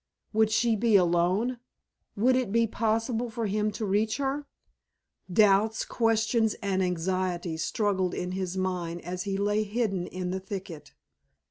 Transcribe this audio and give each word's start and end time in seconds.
Would 0.33 0.49
she 0.49 0.75
be 0.75 0.95
alone? 0.95 1.59
Would 2.17 2.35
it 2.35 2.51
be 2.51 2.65
possible 2.65 3.29
for 3.29 3.45
him 3.45 3.69
to 3.73 3.85
reach 3.85 4.17
her? 4.17 4.47
Doubts, 5.31 5.85
questions, 5.85 6.55
and 6.55 6.81
anxieties 6.81 7.63
struggled 7.63 8.15
in 8.15 8.31
his 8.31 8.57
mind 8.57 9.05
as 9.05 9.25
he 9.25 9.37
lay 9.37 9.61
hidden 9.61 10.07
in 10.07 10.31
the 10.31 10.39
thicket. 10.39 10.95